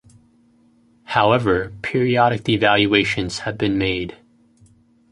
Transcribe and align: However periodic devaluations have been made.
However 1.03 1.73
periodic 1.83 2.41
devaluations 2.41 3.41
have 3.41 3.55
been 3.55 3.77
made. 3.77 4.17